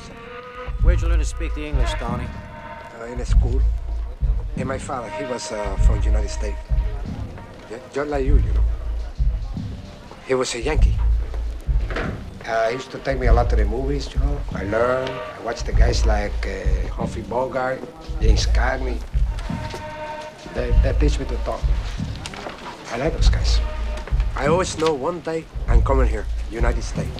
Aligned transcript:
yourself. 0.00 0.18
Where'd 0.82 1.00
you 1.02 1.08
learn 1.08 1.18
to 1.18 1.24
speak 1.24 1.54
the 1.54 1.66
English, 1.66 1.92
Tony? 1.94 2.26
Uh, 2.98 3.04
in 3.06 3.20
a 3.20 3.24
school. 3.24 3.60
And 4.56 4.68
my 4.68 4.78
father, 4.78 5.08
he 5.10 5.24
was 5.24 5.52
uh, 5.52 5.76
from 5.76 6.00
the 6.00 6.06
United 6.06 6.30
States. 6.30 6.58
Yeah, 7.70 7.78
just 7.92 8.10
like 8.10 8.24
you, 8.24 8.36
you 8.36 8.52
know. 8.52 8.64
He 10.26 10.34
was 10.34 10.54
a 10.54 10.60
Yankee. 10.60 10.96
Uh, 12.46 12.68
he 12.68 12.74
used 12.74 12.90
to 12.90 12.98
take 12.98 13.18
me 13.18 13.26
a 13.26 13.32
lot 13.32 13.48
to 13.50 13.56
the 13.56 13.64
movies, 13.64 14.12
you 14.12 14.20
know. 14.20 14.40
I 14.54 14.64
learned. 14.64 15.10
I 15.10 15.40
watched 15.44 15.66
the 15.66 15.72
guys 15.72 16.06
like 16.06 16.32
uh, 16.46 16.88
Humphrey 16.88 17.22
Bogart, 17.22 17.80
James 18.20 18.46
Cagney. 18.46 18.98
They, 20.54 20.70
they 20.82 20.98
teach 20.98 21.18
me 21.18 21.26
to 21.26 21.36
talk. 21.44 21.60
I 22.90 22.96
like 22.96 23.12
those 23.12 23.28
guys. 23.28 23.60
I 24.34 24.46
always 24.46 24.76
know 24.78 24.94
one 24.94 25.20
day 25.20 25.44
I'm 25.68 25.82
coming 25.82 26.08
here, 26.08 26.26
United 26.50 26.82
States. 26.82 27.10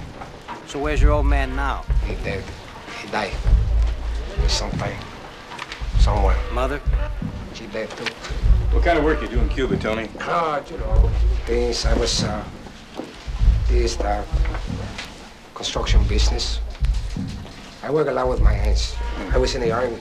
So 0.67 0.79
where's 0.79 1.03
your 1.03 1.13
old 1.13 1.27
man 1.27 1.55
now? 1.55 1.85
He 2.07 2.15
dead. 2.25 2.43
He 3.11 3.17
died. 3.17 3.33
Sometime. 4.47 4.97
Somewhere. 5.99 6.37
Mother? 6.53 6.81
She 7.55 7.67
dead 7.67 7.91
too. 7.91 8.05
What 8.71 8.85
kind 8.85 8.99
of 8.99 9.05
work 9.05 9.21
you 9.21 9.27
do 9.27 9.41
in 9.41 9.49
Cuba, 9.49 9.77
Tony? 9.77 10.09
Ah, 10.21 10.63
you 10.71 10.79
know, 10.79 11.11
things 11.45 11.85
I 11.87 11.95
was, 11.99 12.23
uh, 12.23 12.45
this, 13.67 13.97
the 13.97 14.25
construction 15.57 16.05
business. 16.07 16.61
I 17.83 17.91
work 17.91 18.07
a 18.07 18.13
lot 18.13 18.29
with 18.29 18.41
my 18.41 18.53
hands. 18.53 18.95
I 19.33 19.39
was 19.39 19.57
in 19.57 19.63
the 19.63 19.73
army. 19.73 19.99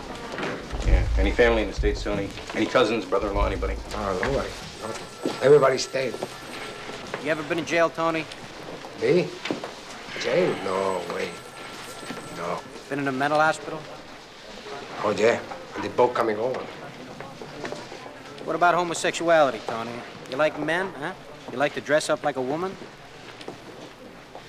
Yeah. 0.86 1.04
Any 1.18 1.32
family 1.32 1.63
in 1.63 1.70
the 1.70 1.74
States, 1.74 2.04
Tony? 2.04 2.30
Any 2.54 2.68
cousins, 2.68 3.06
brother-in-law, 3.06 3.48
anybody? 3.48 3.74
Oh, 3.96 4.20
nobody. 4.22 4.50
No. 4.84 5.34
Everybody's 5.42 5.88
dead. 5.88 6.13
You 7.24 7.32
ever 7.32 7.42
been 7.44 7.58
in 7.58 7.66
jail, 7.66 7.89
Tony? 7.89 8.24
Me? 9.01 9.28
Jail? 10.22 10.56
No 10.63 11.01
way. 11.16 11.30
No. 12.89 12.96
Been 12.96 13.00
in 13.00 13.08
a 13.08 13.12
mental 13.17 13.39
hospital? 13.39 13.79
Oh, 15.03 15.12
yeah. 15.12 15.39
And 15.75 15.84
the 15.84 15.89
boat 15.89 16.13
coming 16.13 16.38
over. 16.38 16.60
What 18.46 18.55
about 18.55 18.74
homosexuality, 18.74 19.60
Tony? 19.67 19.91
You 20.31 20.38
like 20.38 20.60
men, 20.60 20.91
huh? 21.00 21.13
You 21.51 21.58
like 21.58 21.74
to 21.75 21.81
dress 21.81 22.10
up 22.10 22.24
like 22.24 22.38
a 22.38 22.41
woman? 22.41 22.72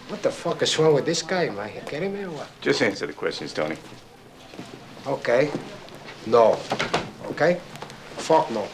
What 0.08 0.22
the 0.22 0.30
fuck 0.30 0.62
is 0.62 0.76
wrong 0.78 0.94
with 0.94 1.04
this 1.04 1.22
guy, 1.22 1.50
man? 1.50 1.70
You 1.74 1.80
kidding 1.82 2.12
me 2.14 2.22
or 2.22 2.30
what? 2.30 2.48
Just 2.60 2.82
answer 2.82 3.06
the 3.06 3.12
questions, 3.12 3.52
Tony. 3.52 3.76
Okay. 5.06 5.50
No. 6.26 6.58
Okay? 7.26 7.60
Fuck 8.16 8.50
no. 8.50 8.66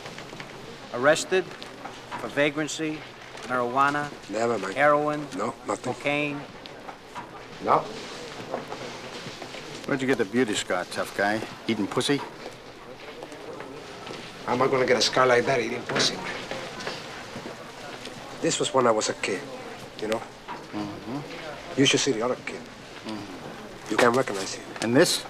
Arrested 0.95 1.45
for 2.21 2.29
vagrancy, 2.29 2.99
marijuana, 3.49 4.09
Never, 4.31 4.59
man. 4.59 4.73
heroin, 4.73 5.27
No, 5.37 5.53
nothing. 5.67 5.93
cocaine. 5.93 6.41
No. 7.65 7.85
Where'd 9.87 10.01
you 10.01 10.09
get 10.09 10.19
the 10.19 10.25
beauty 10.25 10.55
scar, 10.55 10.85
tough 10.87 11.17
guy? 11.17 11.41
Eating 11.69 11.87
pussy? 11.87 12.21
How 14.45 14.55
am 14.55 14.63
I 14.63 14.67
gonna 14.67 14.85
get 14.85 14.97
a 14.97 15.01
scar 15.01 15.27
like 15.27 15.47
that 15.47 15.61
eating 15.61 15.81
pussy, 15.83 16.17
man? 16.17 16.27
This 18.43 18.59
was 18.59 18.75
when 18.75 18.89
I 18.89 18.91
was 18.91 19.11
a 19.11 19.15
kid, 19.15 19.41
you 20.01 20.09
know? 20.09 20.21
Mm-hmm. 20.73 21.81
You 21.81 21.87
should 21.87 22.01
see 22.01 22.11
the 22.11 22.23
other 22.23 22.35
kid. 22.47 22.61
Mm. 23.07 23.91
You 23.91 23.97
can't 23.97 24.17
recognize 24.17 24.55
him. 24.55 24.65
And 24.83 24.95
this? 24.95 25.25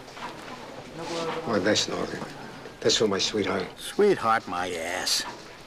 Well, 1.47 1.61
that's 1.61 1.89
nothing. 1.89 2.25
That's 2.81 2.97
for 2.97 3.09
my 3.09 3.19
sweetheart. 3.19 3.67
Sweetheart, 3.79 4.49
my 4.49 4.73
ass. 4.73 5.23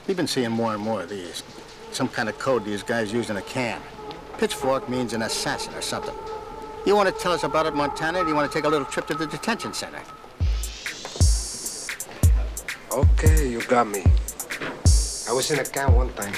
We've 0.07 0.17
been 0.17 0.25
seeing 0.25 0.49
more 0.49 0.73
and 0.73 0.81
more 0.81 1.03
of 1.03 1.09
these. 1.09 1.43
Some 1.91 2.07
kind 2.07 2.27
of 2.27 2.39
code 2.39 2.65
these 2.65 2.81
guys 2.81 3.13
use 3.13 3.29
in 3.29 3.37
a 3.37 3.41
can. 3.43 3.79
Pitchfork 4.39 4.89
means 4.89 5.13
an 5.13 5.21
assassin 5.21 5.75
or 5.75 5.81
something. 5.81 6.15
You 6.85 6.95
want 6.95 7.13
to 7.13 7.21
tell 7.21 7.33
us 7.33 7.43
about 7.43 7.65
it, 7.65 7.75
Montana, 7.75 8.19
or 8.19 8.23
do 8.23 8.29
you 8.29 8.35
want 8.35 8.49
to 8.49 8.57
take 8.57 8.65
a 8.65 8.69
little 8.69 8.85
trip 8.85 9.05
to 9.07 9.13
the 9.13 9.27
detention 9.27 9.73
center? 9.73 9.99
Okay, 12.91 13.49
you 13.49 13.61
got 13.63 13.87
me. 13.87 14.03
I 15.27 15.33
was 15.33 15.51
in 15.51 15.59
a 15.59 15.63
camp 15.63 15.95
one 15.95 16.11
time 16.13 16.33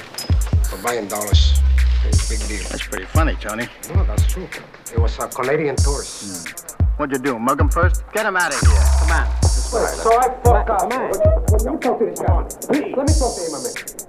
for 0.64 0.78
buying 0.84 1.08
dollars. 1.08 1.62
It's 2.06 2.26
a 2.26 2.30
big 2.34 2.48
deal. 2.48 2.68
That's 2.70 2.86
pretty 2.88 3.06
funny, 3.06 3.36
Tony. 3.36 3.68
No, 3.94 4.04
that's 4.04 4.26
true. 4.26 4.50
It 4.92 5.00
was 5.00 5.18
a 5.20 5.28
Canadian 5.28 5.76
tourist. 5.76 6.76
Hmm. 6.76 6.86
What'd 6.98 7.16
you 7.16 7.24
do, 7.24 7.40
mug 7.40 7.62
him 7.62 7.70
first? 7.70 8.04
Get 8.12 8.26
him 8.26 8.36
out 8.36 8.54
of 8.54 8.60
here. 8.60 8.82
Come 9.00 9.12
on. 9.12 9.44
So 9.44 9.78
I 10.18 10.36
fuck 10.44 10.70
up. 10.70 10.92
When 10.92 11.74
you 11.74 11.80
talk 11.80 12.00
to 12.00 12.06
this 12.06 12.20
guy, 12.20 12.44
please, 12.68 12.96
let 12.98 13.08
me 13.08 13.14
talk 13.14 13.36
to 13.36 13.42
him 13.42 13.54
a 13.54 13.60
minute. 13.62 14.06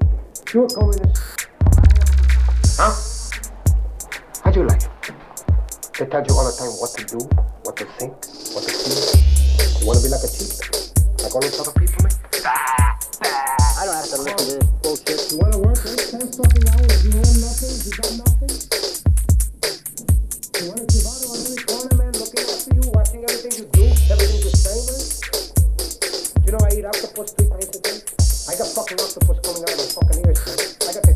You 0.52 0.64
a 0.64 0.68
communist? 0.68 1.48
Huh? 2.78 3.11
They 6.02 6.10
tell 6.10 6.26
you 6.26 6.34
all 6.34 6.42
the 6.42 6.58
time 6.58 6.74
what 6.82 6.90
to 6.98 7.06
do, 7.06 7.22
what 7.62 7.78
to 7.78 7.86
think, 7.94 8.10
what 8.58 8.66
to 8.66 8.74
feel. 8.74 9.06
You 9.78 9.86
wanna 9.86 10.02
be 10.02 10.10
like 10.10 10.26
a 10.26 10.30
chief? 10.34 10.58
Like 11.22 11.30
all 11.30 11.38
these 11.38 11.54
other 11.62 11.70
people, 11.78 12.02
man? 12.02 12.10
I 12.42 13.86
don't 13.86 13.94
have 13.94 14.10
to 14.10 14.18
listen 14.18 14.34
to 14.34 14.50
this 14.50 14.66
bullshit. 14.82 15.30
You 15.30 15.38
wanna 15.38 15.62
work 15.62 15.78
eight, 15.86 16.02
ten 16.10 16.26
fucking 16.26 16.66
hours, 16.74 17.06
you 17.06 17.14
own 17.22 17.38
nothing, 17.38 17.70
you 17.86 17.92
got 17.94 18.10
nothing? 18.18 18.50
You 20.58 20.64
wanna 20.74 20.90
survive 20.90 21.22
on 21.22 21.38
any 21.38 21.58
corner, 21.70 21.94
man, 21.94 22.12
looking 22.18 22.50
after 22.50 22.74
you, 22.74 22.82
watching 22.90 23.22
everything 23.22 23.54
you 23.62 23.66
do, 23.70 23.86
everything 24.10 24.42
you 24.42 24.50
say, 24.58 24.74
man? 24.82 25.06
You 26.42 26.50
know 26.50 26.66
I 26.66 26.82
eat 26.82 26.82
octopus 26.82 27.30
three 27.38 27.46
times 27.46 27.70
a 27.70 27.78
day? 27.78 28.02
I 28.50 28.58
got 28.58 28.66
fucking 28.74 28.98
octopus 28.98 29.38
coming 29.38 29.62
out 29.62 29.70
of 29.70 29.78
my 29.78 29.86
fucking 30.02 30.18
ears, 30.26 30.42
man. 30.50 30.58
I 30.82 30.98
got 30.98 31.11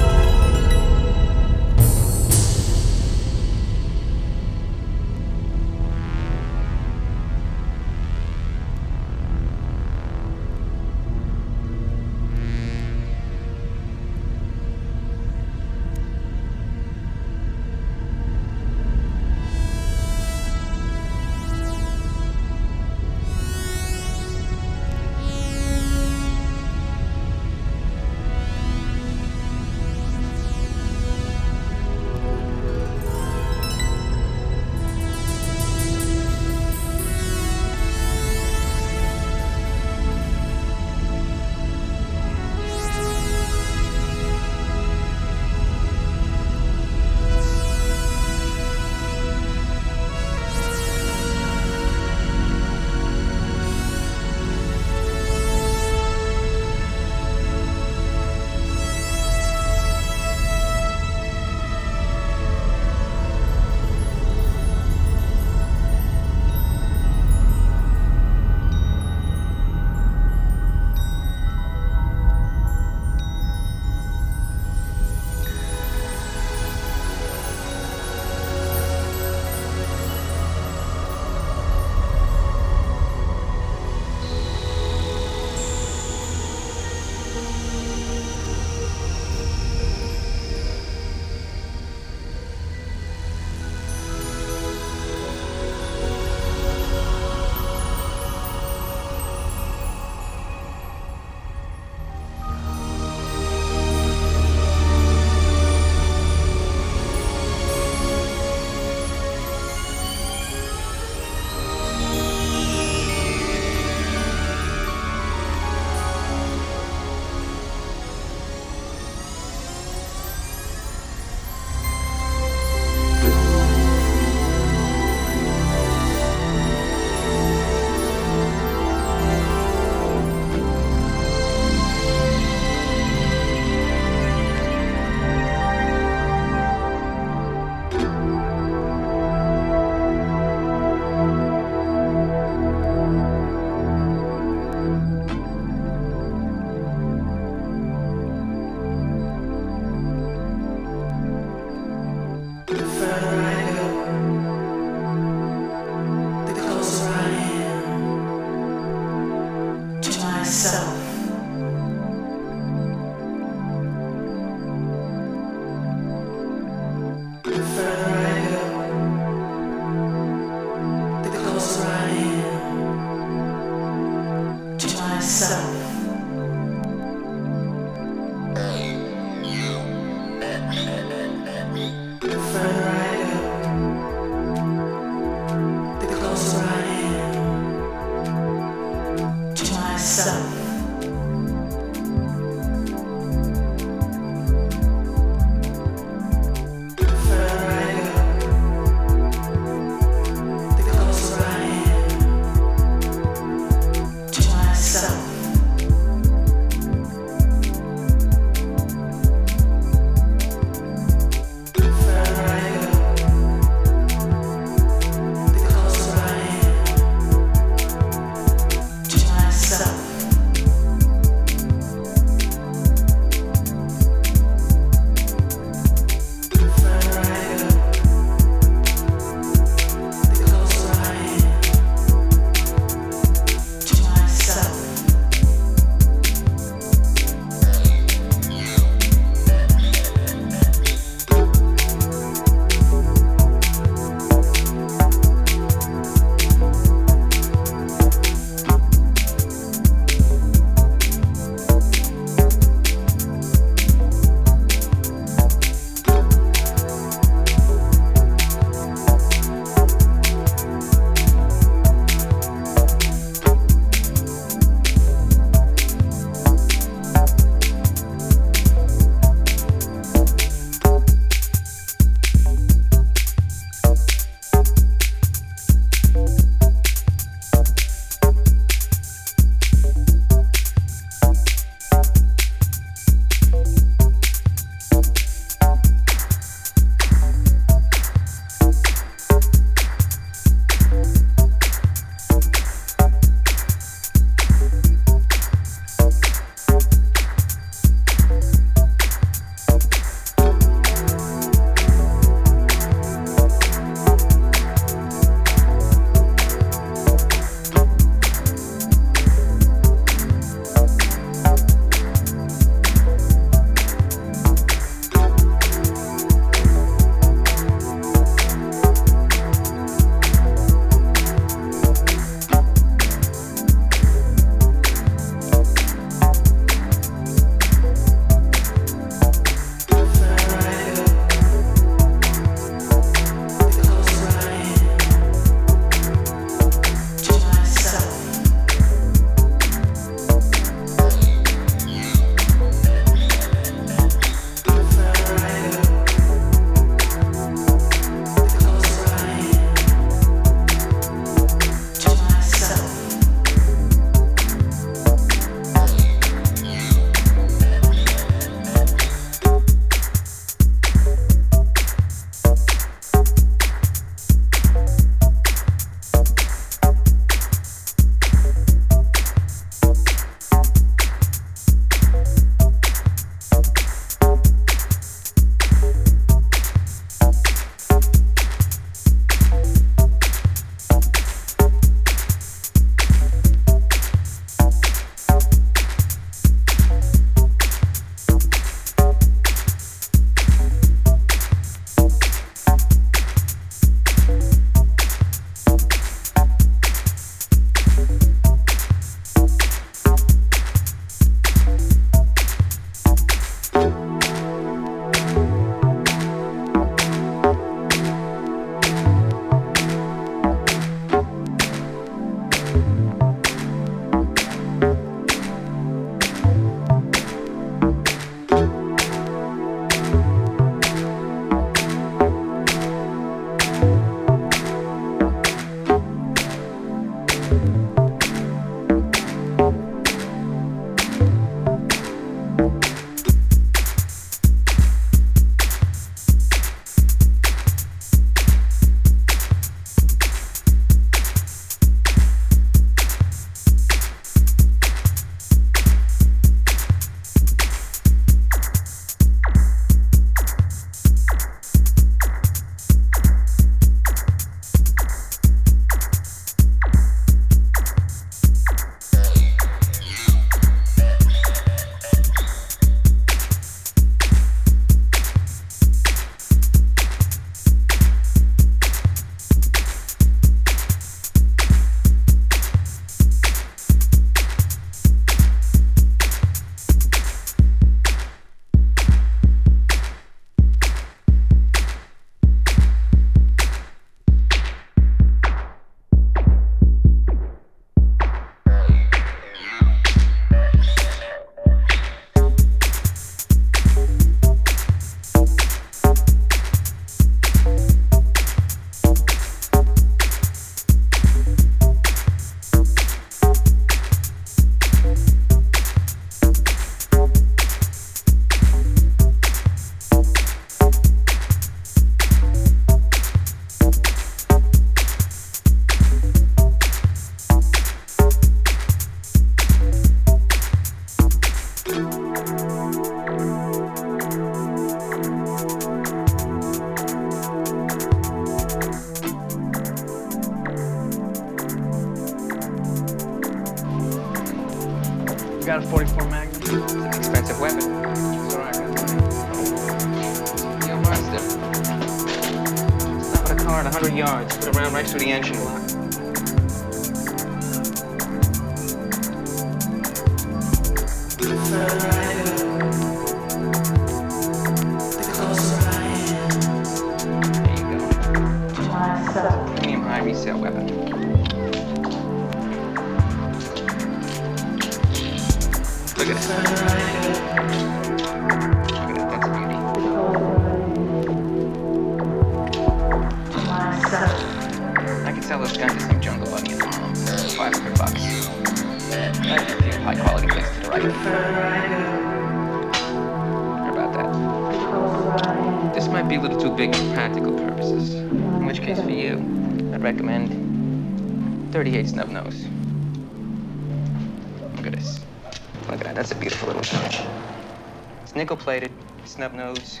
snub 599.32 599.54
nose. 599.54 600.00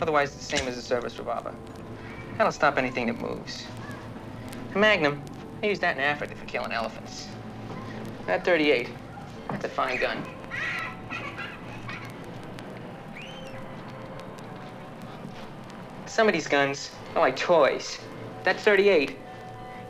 Otherwise, 0.00 0.34
it's 0.34 0.48
the 0.48 0.56
same 0.56 0.68
as 0.68 0.76
a 0.76 0.82
service 0.82 1.18
revolver. 1.18 1.54
That'll 2.38 2.52
stop 2.52 2.78
anything 2.78 3.06
that 3.06 3.20
moves. 3.20 3.64
A 4.74 4.78
Magnum, 4.78 5.20
I 5.62 5.66
use 5.66 5.80
that 5.80 5.96
in 5.96 6.02
Africa 6.02 6.34
for 6.36 6.44
killing 6.46 6.72
elephants. 6.72 7.28
That 8.26 8.44
38, 8.44 8.88
that's 9.48 9.64
a 9.64 9.68
fine 9.68 9.98
gun. 9.98 10.24
Some 16.06 16.28
of 16.28 16.32
these 16.32 16.46
guns 16.46 16.92
are 17.16 17.20
like 17.20 17.36
toys. 17.36 17.98
That 18.44 18.60
38, 18.60 19.16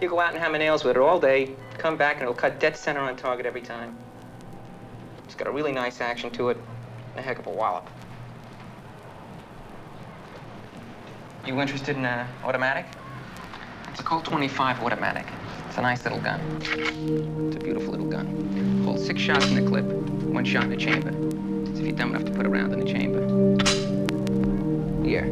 you 0.01 0.09
go 0.09 0.21
out 0.21 0.33
and 0.33 0.43
hammer 0.43 0.59
nails 0.59 0.85
with 0.85 0.97
it 0.97 1.01
all 1.01 1.21
day, 1.21 1.55
come 1.77 1.99
back 1.99 2.15
and 2.15 2.23
it'll 2.23 2.35
cut 2.35 2.59
dead 2.61 2.77
center 2.77 3.01
on 3.01 3.15
target 3.17 3.45
every 3.45 3.61
time. 3.61 3.97
It's 5.27 5.35
got 5.35 5.49
a 5.49 5.51
really 5.51 5.73
nice 5.73 6.01
action 6.01 6.31
to 6.31 6.49
it, 6.49 6.57
and 7.11 7.19
a 7.19 7.23
heck 7.23 7.39
of 7.39 7.47
a 7.47 7.51
wallop. 7.51 7.89
You 11.47 11.61
interested 11.61 11.97
in 11.99 12.07
an 12.07 12.27
automatic? 12.43 12.87
It's 13.91 14.01
a 14.01 14.03
Colt 14.03 14.25
25 14.25 14.83
automatic. 14.83 15.27
It's 15.69 15.77
a 15.77 15.83
nice 15.83 16.03
little 16.03 16.21
gun. 16.21 16.41
It's 16.63 17.57
a 17.57 17.59
beautiful 17.59 17.91
little 17.91 18.07
gun. 18.07 18.83
Holds 18.83 19.05
six 19.05 19.21
shots 19.21 19.45
in 19.49 19.63
the 19.63 19.69
clip, 19.69 19.85
one 19.85 20.47
shot 20.47 20.65
in 20.65 20.71
the 20.71 20.77
chamber. 20.77 21.11
As 21.71 21.79
if 21.79 21.85
you're 21.85 21.95
dumb 21.95 22.15
enough 22.15 22.25
to 22.25 22.33
put 22.33 22.47
a 22.47 22.49
round 22.49 22.73
in 22.73 22.81
the 22.81 22.87
chamber. 22.87 23.21
Here, 25.05 25.27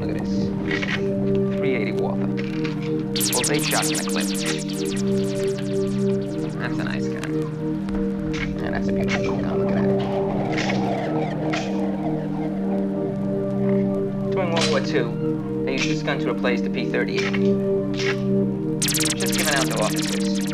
look 0.00 0.10
at 0.10 0.18
this. 0.18 0.48
380 1.58 1.92
Walther. 1.92 2.26
Holds 3.32 3.50
eight 3.50 3.64
shots 3.64 3.90
in 3.90 3.98
the 3.98 4.10
clip. 4.10 4.83
Gun 16.04 16.18
to 16.18 16.30
replace 16.30 16.60
the 16.60 16.68
P-38. 16.68 17.94
Just 19.16 19.34
given 19.38 19.54
out 19.54 19.66
to 19.66 19.82
officers. 19.82 20.53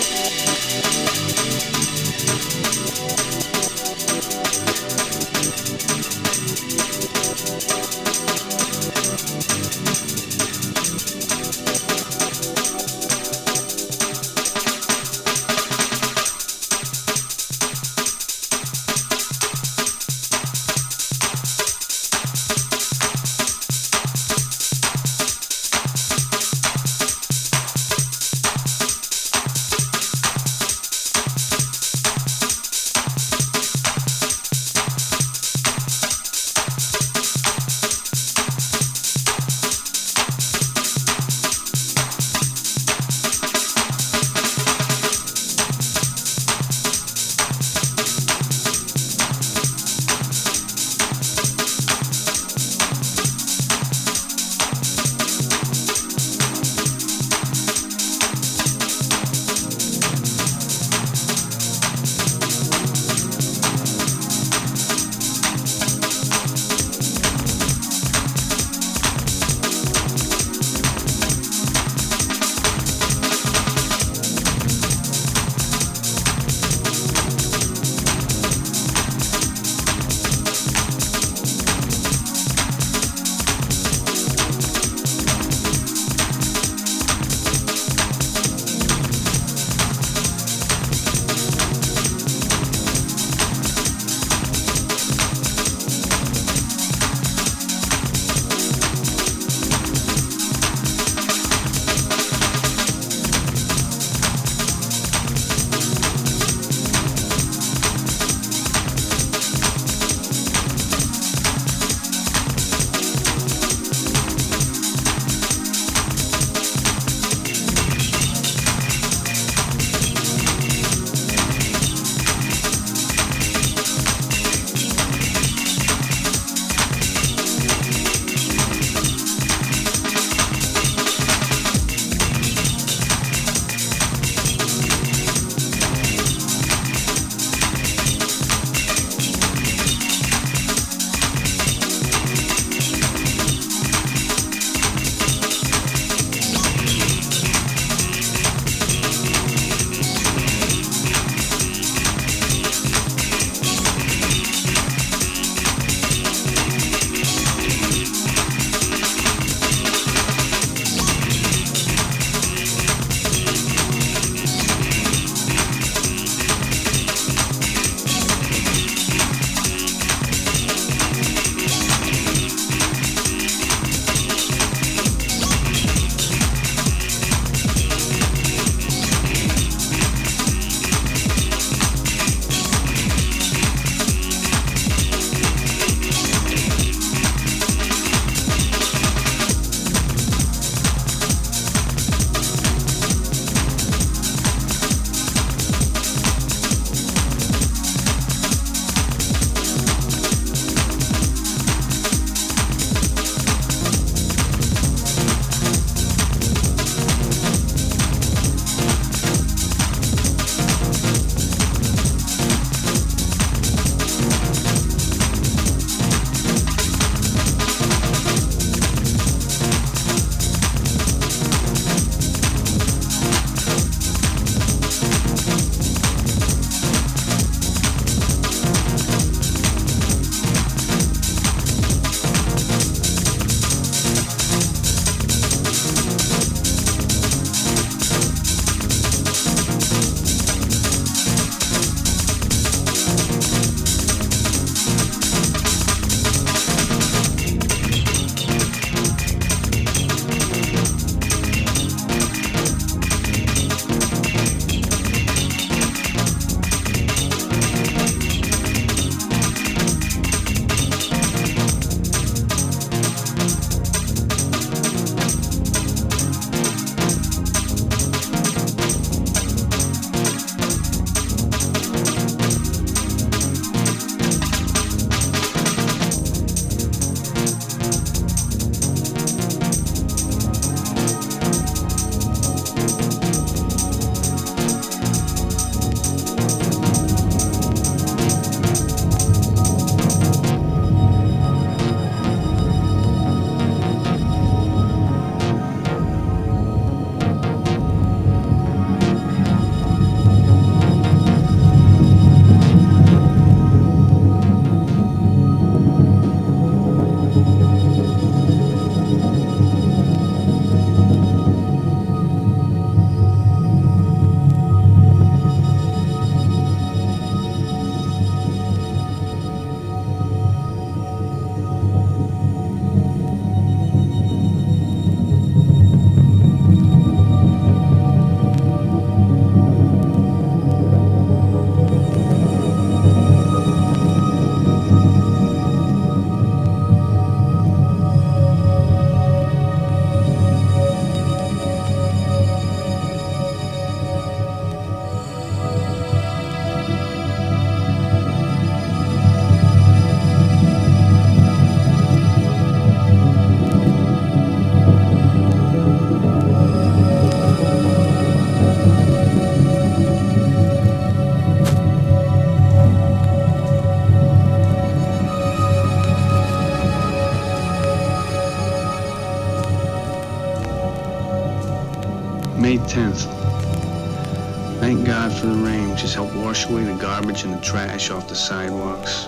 the 376.79 376.97
garbage 376.99 377.43
and 377.43 377.53
the 377.53 377.59
trash 377.59 378.09
off 378.11 378.29
the 378.29 378.35
sidewalks. 378.35 379.25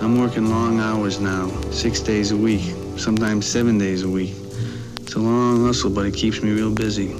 I'm 0.00 0.18
working 0.18 0.48
long 0.48 0.80
hours 0.80 1.20
now, 1.20 1.48
six 1.70 2.00
days 2.00 2.30
a 2.30 2.36
week, 2.36 2.74
sometimes 2.96 3.46
seven 3.46 3.76
days 3.76 4.02
a 4.04 4.08
week. 4.08 4.34
It's 5.00 5.14
a 5.14 5.18
long 5.18 5.64
hustle, 5.64 5.90
but 5.90 6.06
it 6.06 6.14
keeps 6.14 6.42
me 6.42 6.50
real 6.52 6.70
busy. 6.70 7.14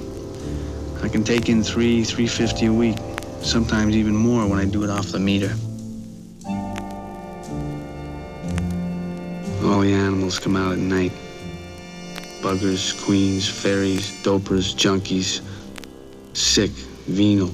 I 1.03 1.07
can 1.07 1.23
take 1.23 1.49
in 1.49 1.61
three, 1.63 2.03
350 2.03 2.65
a 2.65 2.73
week, 2.73 2.97
sometimes 3.41 3.95
even 3.95 4.15
more 4.15 4.47
when 4.47 4.57
I 4.57 4.65
do 4.65 4.83
it 4.83 4.89
off 4.89 5.07
the 5.11 5.19
meter. 5.19 5.53
All 9.63 9.81
the 9.81 9.93
animals 9.93 10.39
come 10.39 10.55
out 10.55 10.73
at 10.73 10.79
night. 10.79 11.11
Buggers, 12.41 12.99
queens, 13.05 13.47
fairies, 13.47 14.23
dopers, 14.23 14.75
junkies, 14.75 15.41
sick, 16.33 16.71
venal. 17.07 17.51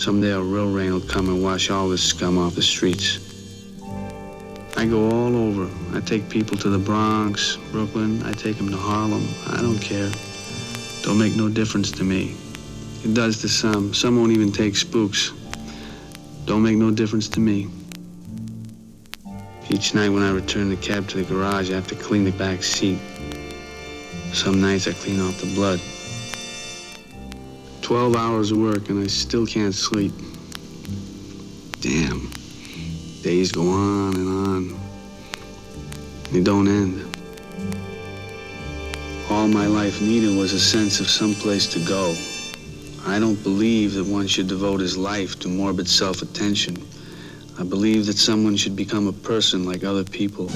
Someday 0.00 0.30
a 0.30 0.40
real 0.40 0.72
rain 0.72 0.94
will 0.94 1.02
come 1.02 1.28
and 1.28 1.42
wash 1.42 1.68
all 1.68 1.90
this 1.90 2.02
scum 2.02 2.38
off 2.38 2.54
the 2.54 2.62
streets. 2.62 3.18
I 4.74 4.86
go 4.86 5.10
all 5.10 5.36
over. 5.36 5.68
I 5.94 6.00
take 6.00 6.26
people 6.30 6.56
to 6.56 6.70
the 6.70 6.78
Bronx, 6.78 7.58
Brooklyn. 7.70 8.22
I 8.22 8.32
take 8.32 8.56
them 8.56 8.70
to 8.70 8.78
Harlem. 8.78 9.28
I 9.48 9.60
don't 9.60 9.78
care. 9.78 10.10
Don't 11.02 11.18
make 11.18 11.36
no 11.36 11.50
difference 11.50 11.90
to 11.90 12.02
me. 12.02 12.34
It 13.04 13.12
does 13.12 13.42
to 13.42 13.48
some. 13.50 13.92
Some 13.92 14.16
won't 14.16 14.32
even 14.32 14.50
take 14.50 14.74
spooks. 14.74 15.32
Don't 16.46 16.62
make 16.62 16.78
no 16.78 16.90
difference 16.90 17.28
to 17.28 17.40
me. 17.40 17.68
Each 19.68 19.94
night 19.94 20.08
when 20.08 20.22
I 20.22 20.32
return 20.32 20.70
the 20.70 20.76
cab 20.76 21.08
to 21.08 21.18
the 21.22 21.24
garage, 21.24 21.70
I 21.70 21.74
have 21.74 21.88
to 21.88 21.94
clean 21.94 22.24
the 22.24 22.32
back 22.32 22.62
seat. 22.62 22.98
Some 24.32 24.62
nights 24.62 24.88
I 24.88 24.94
clean 24.94 25.20
off 25.20 25.38
the 25.42 25.54
blood. 25.54 25.78
Twelve 27.90 28.14
hours 28.14 28.52
of 28.52 28.58
work 28.58 28.88
and 28.88 29.02
I 29.02 29.08
still 29.08 29.44
can't 29.44 29.74
sleep. 29.74 30.12
Damn. 31.80 32.30
Days 33.22 33.50
go 33.50 33.62
on 33.68 34.14
and 34.14 34.28
on. 34.28 34.80
They 36.30 36.40
don't 36.40 36.68
end. 36.68 37.04
All 39.28 39.48
my 39.48 39.66
life 39.66 40.00
needed 40.00 40.38
was 40.38 40.52
a 40.52 40.60
sense 40.60 41.00
of 41.00 41.08
some 41.08 41.34
place 41.34 41.66
to 41.72 41.80
go. 41.80 42.14
I 43.10 43.18
don't 43.18 43.42
believe 43.42 43.94
that 43.94 44.06
one 44.06 44.28
should 44.28 44.46
devote 44.46 44.78
his 44.78 44.96
life 44.96 45.40
to 45.40 45.48
morbid 45.48 45.88
self-attention. 45.88 46.76
I 47.58 47.64
believe 47.64 48.06
that 48.06 48.18
someone 48.18 48.56
should 48.56 48.76
become 48.76 49.08
a 49.08 49.12
person 49.12 49.64
like 49.64 49.82
other 49.82 50.04
people. 50.04 50.48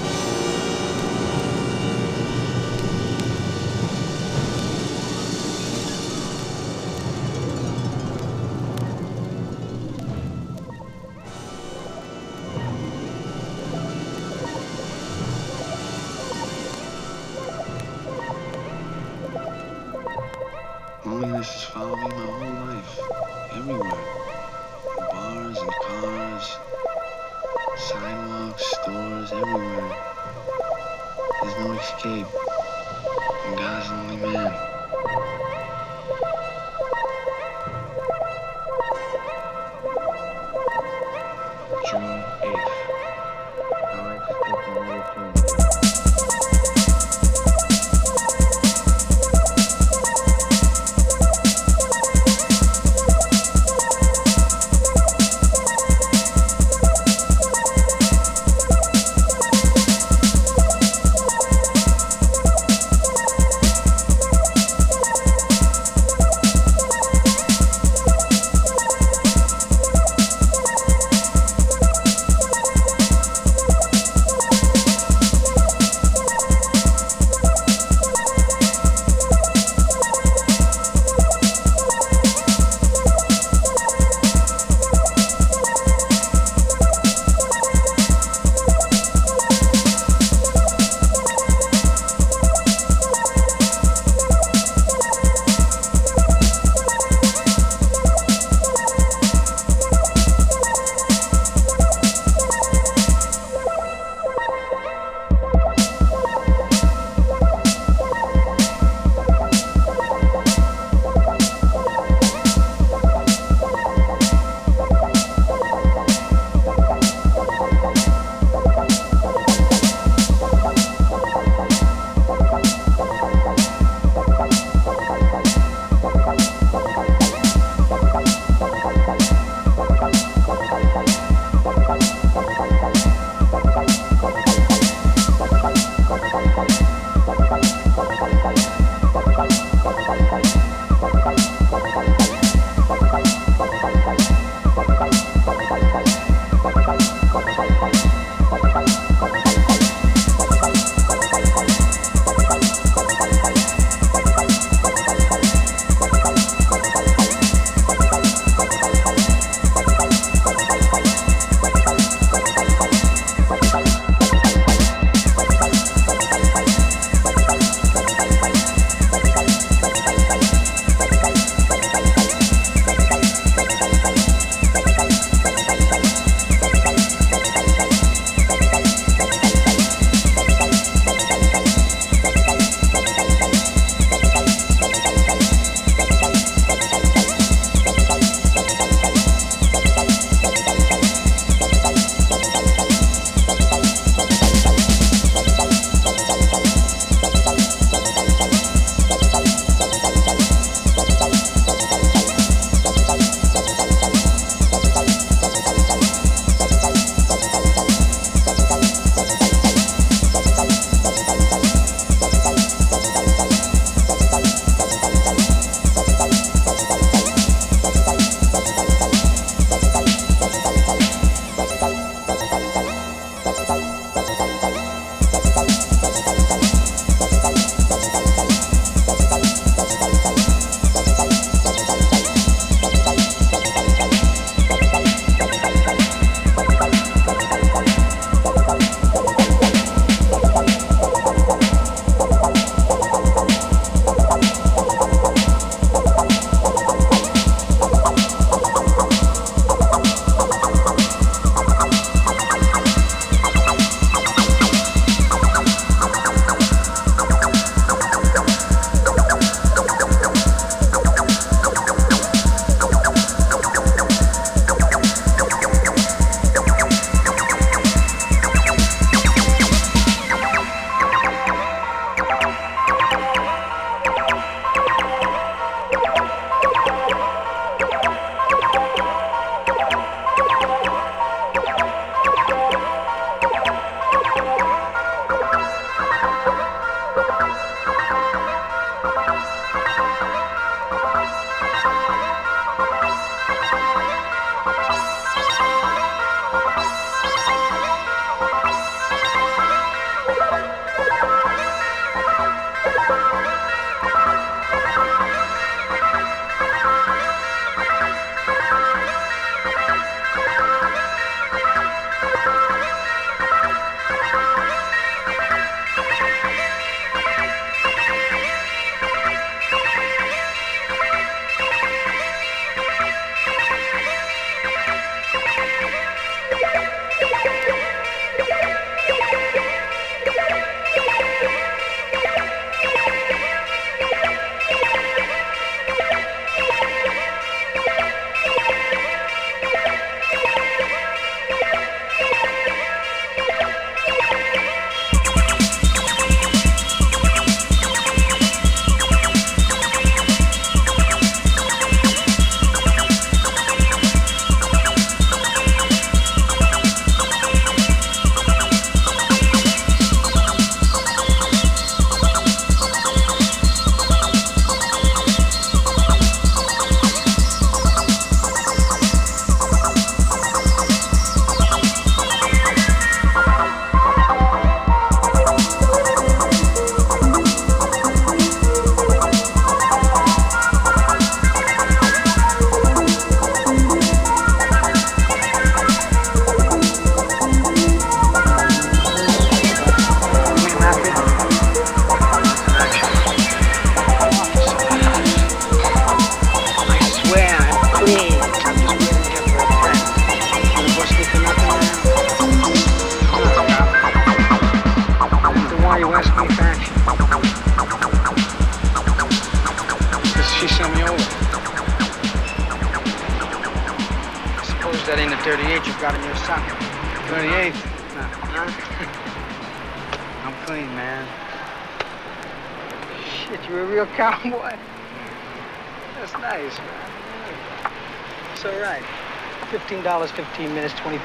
$15, 430.35 430.43
15 430.43 430.73
minutes, 430.75 430.93
$25 430.95 431.19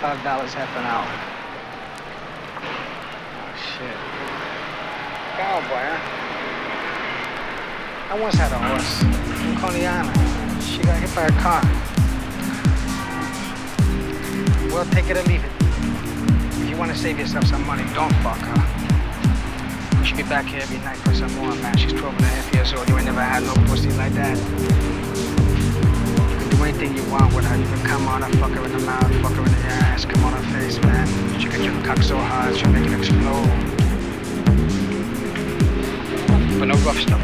half 0.55 0.77
an 0.77 0.85
hour. 0.87 1.07
Oh, 3.35 3.55
shit. 3.59 3.97
Cowboy, 5.37 5.83
huh? 5.91 5.99
I 8.11 8.15
once 8.21 8.35
had 8.37 8.53
a 8.53 8.59
horse 8.59 9.03
in 9.43 9.57
Coney 9.57 9.87
Island. 9.87 10.63
She 10.63 10.83
got 10.83 10.99
hit 11.01 11.15
by 11.15 11.27
a 11.27 11.33
car. 11.41 11.63
Well, 14.73 14.85
take 14.87 15.09
it 15.11 15.17
or 15.17 15.23
leave 15.25 15.45
it. 15.45 15.53
If 16.63 16.71
you 16.71 16.77
want 16.77 16.93
to 16.93 16.97
save 16.99 17.19
yourself 17.19 17.47
some 17.47 17.67
money, 17.67 17.85
don't 17.95 18.15
fuck 18.23 18.39
her. 18.39 20.05
She'll 20.05 20.17
be 20.17 20.23
back 20.23 20.47
here 20.47 20.61
every 20.61 20.79
night 20.79 20.99
for 20.99 21.15
some 21.15 21.35
more, 21.35 21.55
man. 21.57 21.77
She's 21.77 21.93
12 21.93 22.15
and 22.15 22.25
a 22.25 22.29
half 22.29 22.55
years 22.55 22.73
old. 22.73 22.89
You 22.89 22.97
ain't 22.97 23.07
never 23.07 23.23
had 23.23 23.43
no 23.43 23.55
pussy 23.67 23.91
like 23.91 24.13
that. 24.13 24.89
Anything 26.71 26.97
you 26.97 27.11
want 27.11 27.35
with 27.35 27.45
her. 27.47 27.57
You 27.57 27.64
can 27.64 27.85
come 27.85 28.07
on 28.07 28.23
her, 28.23 28.31
fuck 28.39 28.53
her 28.53 28.64
in 28.64 28.71
the 28.71 28.79
mouth, 28.79 29.12
fuck 29.23 29.33
her 29.33 29.43
in 29.43 29.51
the 29.51 29.59
ass, 29.59 30.05
come 30.05 30.23
on 30.23 30.33
her 30.33 30.57
face, 30.57 30.81
man. 30.83 31.41
She'll 31.41 31.51
get 31.51 31.62
your 31.62 31.75
cock 31.83 32.01
so 32.01 32.16
hard, 32.16 32.57
she'll 32.57 32.71
make 32.71 32.87
it 32.87 32.97
explode. 32.97 33.49
But 36.61 36.66
no 36.66 36.77
rough 36.87 37.01
stuff. 37.01 37.20